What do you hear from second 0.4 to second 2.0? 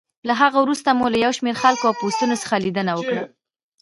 هغه وروسته مو له یو شمېر خلکو او